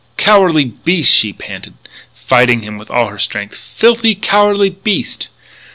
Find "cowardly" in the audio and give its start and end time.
0.17-0.65, 4.15-4.71